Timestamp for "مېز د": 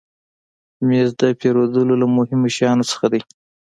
0.87-1.21